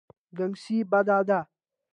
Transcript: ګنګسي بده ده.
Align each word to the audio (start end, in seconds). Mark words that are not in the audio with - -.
ګنګسي 0.37 0.77
بده 0.91 1.17
ده. 1.27 1.39